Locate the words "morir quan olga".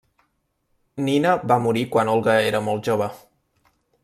1.67-2.39